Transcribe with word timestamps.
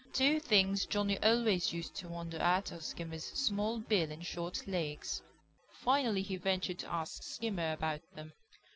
Two 0.13 0.39
things 0.39 0.87
Johnny 0.87 1.19
always 1.21 1.71
used 1.73 1.93
to 1.97 2.07
wonder 2.07 2.39
at, 2.39 2.69
Skimmer's 2.81 3.23
small 3.23 3.77
bill 3.77 4.11
and 4.11 4.25
short 4.25 4.65
legs. 4.67 5.21
Finally 5.69 6.23
he 6.23 6.37
ventured 6.37 6.79
to 6.79 6.91
ask 6.91 7.21
Skimmer 7.21 7.71
about 7.73 8.01
them. 8.15 8.33